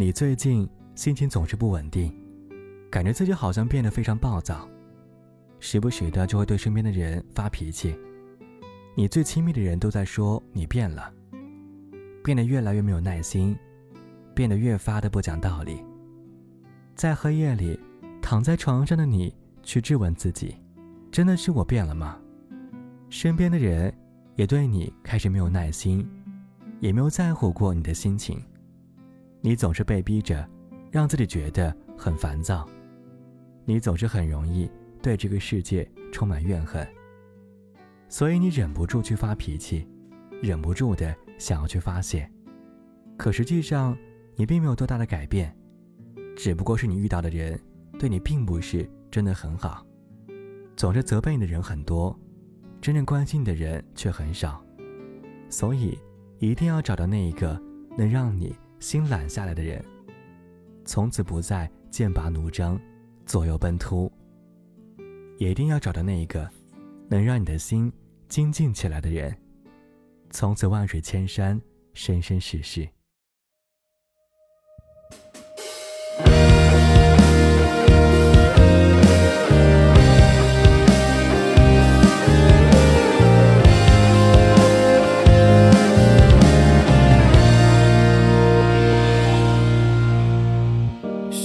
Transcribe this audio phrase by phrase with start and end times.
[0.00, 2.10] 你最近心情总是不稳定，
[2.90, 4.66] 感觉自己好像变得非常暴躁，
[5.58, 7.94] 时不时的就会对身边的人发脾气。
[8.96, 11.12] 你最亲密的人都在说你变了，
[12.24, 13.54] 变得越来越没有耐心，
[14.34, 15.84] 变得越发的不讲道理。
[16.94, 17.78] 在黑夜里，
[18.22, 20.56] 躺在床上的你去质问自己：
[21.12, 22.18] 真的是我变了吗？
[23.10, 23.92] 身边的人
[24.34, 26.08] 也对你开始没有耐心，
[26.80, 28.42] 也没有在乎过你的心情。
[29.40, 30.48] 你总是被逼着，
[30.90, 32.68] 让自己觉得很烦躁。
[33.64, 34.70] 你总是很容易
[35.02, 36.86] 对这个世界充满怨恨，
[38.08, 39.86] 所以你忍不住去发脾气，
[40.42, 42.30] 忍不住的想要去发泄。
[43.16, 43.96] 可实际上，
[44.36, 45.54] 你并没有多大的改变，
[46.36, 47.58] 只不过是你遇到的人
[47.98, 49.86] 对你并不是真的很好，
[50.76, 52.18] 总是责备你的人很多，
[52.80, 54.62] 真正关心你的人却很少。
[55.48, 55.98] 所以，
[56.38, 57.60] 一定要找到那一个
[57.96, 58.54] 能让你。
[58.80, 59.84] 心懒下来的人，
[60.84, 62.80] 从此不再剑拔弩张、
[63.26, 64.10] 左右奔突。
[65.38, 66.48] 也一定要找到那一个
[67.08, 67.92] 能让你的心
[68.28, 69.36] 精进起来的人，
[70.30, 71.60] 从此万水千山、
[71.94, 72.88] 生生世世。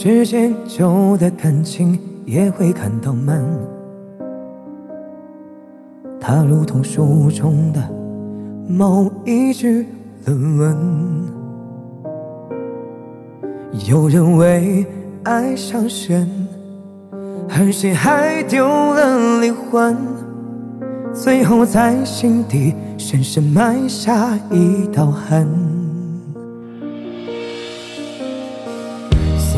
[0.08, 3.44] 时间久的感情也会感到闷，
[6.22, 7.82] 它如同书中的
[8.70, 9.88] 某一句
[10.28, 10.78] 论文。
[13.88, 14.86] 有人为
[15.24, 16.30] 爱伤神，
[17.50, 19.98] 而谁还丢了灵魂？
[21.16, 25.48] 最后在心底深深埋下一道痕。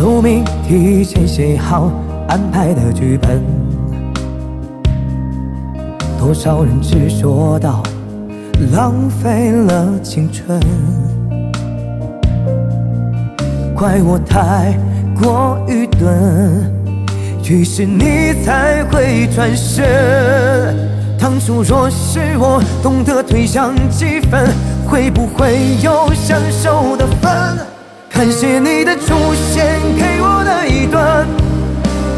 [0.08, 1.92] 宿命提前写好
[2.30, 3.44] 安排的剧本，
[6.18, 7.84] 多少人只说到
[8.72, 10.58] 浪费了青春，
[13.76, 14.80] 怪我太
[15.22, 16.72] 过愚钝，
[17.44, 19.84] 于是你才会转身。
[21.20, 24.48] 当初若是我懂得退让几分，
[24.88, 27.47] 会不会有享受的份？
[28.18, 29.14] 感谢你的出
[29.54, 29.64] 现，
[29.96, 31.24] 给我的一段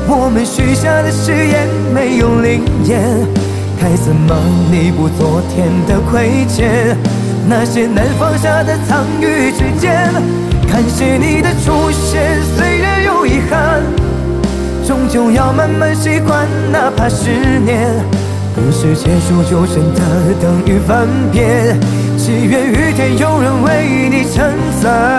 [0.08, 3.04] 我们许下的誓言没有灵验，
[3.78, 4.34] 该怎么
[4.72, 6.96] 弥补昨天的亏欠？
[7.50, 10.10] 那些难放下的藏于指尖。
[10.72, 13.84] 感谢你的出现，虽然有遗憾，
[14.88, 17.30] 终究要慢慢习惯，哪怕十
[17.60, 17.94] 年，
[18.56, 20.02] 不是结束就真的
[20.42, 21.78] 等于翻篇。
[22.18, 24.50] 只愿雨天有人为你撑
[24.82, 25.19] 伞。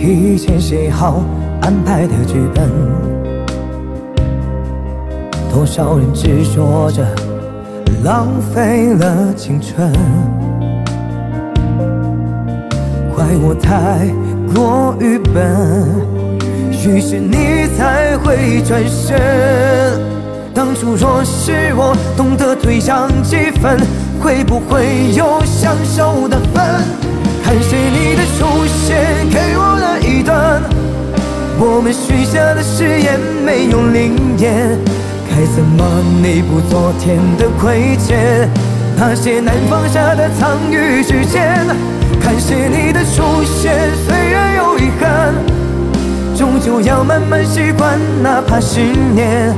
[0.00, 1.24] 提前写好
[1.60, 2.70] 安排的剧本，
[5.52, 7.04] 多少人执着着
[8.04, 9.92] 浪费了青春，
[13.12, 14.06] 怪我太
[14.54, 15.44] 过愚笨，
[16.86, 19.18] 于是你才会转身。
[20.54, 23.76] 当初若是我懂得退让几分，
[24.20, 26.84] 会不会有享受的份？
[27.44, 28.07] 感谢你
[31.60, 34.78] 我们许下的誓言没有灵验，
[35.28, 35.84] 该怎么
[36.22, 38.48] 弥补昨天的亏欠？
[38.96, 41.66] 那些难放下的藏于指尖。
[42.20, 43.74] 感谢你的出现，
[44.06, 45.34] 虽然有遗憾，
[46.36, 48.80] 终究要慢慢习惯，哪怕十
[49.14, 49.52] 年，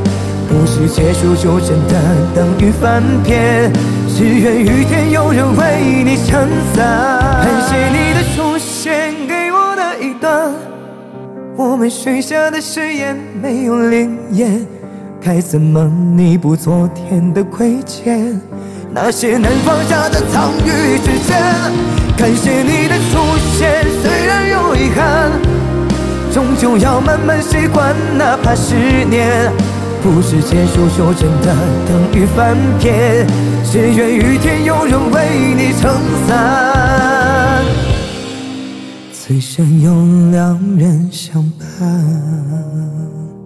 [0.49, 1.95] 不是结束就真的
[2.35, 3.71] 等于翻篇。
[4.09, 7.45] 只愿雨天有人为你撑伞。
[7.45, 8.50] 感谢你的出
[11.63, 14.67] 我们许下的誓言没有灵验，
[15.21, 18.41] 该怎么弥补昨天的亏欠？
[18.91, 21.37] 那些难放下的藏于指尖。
[22.17, 25.33] 感谢你的出现，虽然有遗憾，
[26.33, 29.53] 终究要慢慢习惯，哪怕十年。
[30.03, 31.55] 不是结束就真的
[31.87, 33.27] 等于翻篇，
[33.71, 35.93] 只愿雨天有人为你撑
[36.27, 37.20] 伞。
[39.31, 39.93] 一生有
[40.33, 43.40] 两人相伴。